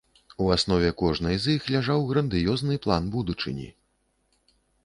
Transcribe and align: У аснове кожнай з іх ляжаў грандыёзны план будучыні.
У 0.45 0.45
аснове 0.53 0.89
кожнай 1.01 1.37
з 1.43 1.55
іх 1.59 1.69
ляжаў 1.73 2.07
грандыёзны 2.13 2.81
план 2.87 3.03
будучыні. 3.17 3.67